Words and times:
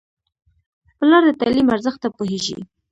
پلار 0.97 1.21
د 1.27 1.31
تعلیم 1.41 1.67
ارزښت 1.75 1.99
ته 2.03 2.09
پوهېږي. 2.17 2.57